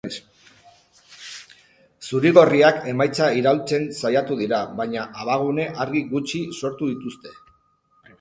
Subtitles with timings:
[2.07, 7.35] Zuri-gorriak emaitza iraultzen saiatu dira, baina abagune argi gutxi sortu dituzte.